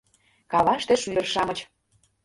КАВАШТЕ 0.51 0.95
ШӰДЫР-ШАМЫЧ 1.01 1.59